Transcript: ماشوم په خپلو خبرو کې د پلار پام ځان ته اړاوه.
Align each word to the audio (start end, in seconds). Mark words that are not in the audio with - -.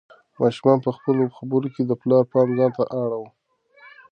ماشوم 0.39 0.77
په 0.85 0.89
خپلو 0.97 1.23
خبرو 1.37 1.67
کې 1.75 1.83
د 1.85 1.91
پلار 2.01 2.23
پام 2.31 2.47
ځان 2.57 2.71
ته 2.77 2.83
اړاوه. 3.01 3.29